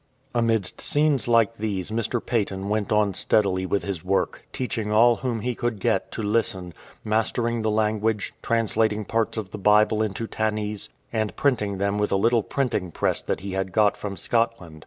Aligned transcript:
Amidst 0.33 0.81
scenes 0.81 1.27
like 1.27 1.57
this 1.57 1.91
Mr. 1.91 2.25
Paton 2.25 2.69
went 2.69 2.91
on 2.91 3.13
steadily 3.13 3.67
with 3.67 3.83
his 3.83 4.03
work, 4.03 4.47
teaching 4.51 4.91
all 4.91 5.17
whom 5.17 5.41
he 5.41 5.53
could 5.53 5.79
get 5.79 6.11
to 6.13 6.23
listen, 6.23 6.73
master 7.03 7.47
ing 7.47 7.61
the 7.61 7.69
language, 7.69 8.33
translating 8.41 9.05
parts 9.05 9.37
of 9.37 9.51
the 9.51 9.59
Bible 9.59 10.01
into 10.01 10.25
Tannese, 10.25 10.89
and 11.13 11.35
printing 11.35 11.77
them 11.77 11.99
with 11.99 12.11
a 12.11 12.15
little 12.15 12.41
printing 12.41 12.89
press 12.89 13.21
that 13.21 13.41
he 13.41 13.51
had 13.51 13.71
got 13.71 13.95
from 13.95 14.17
Scotland. 14.17 14.79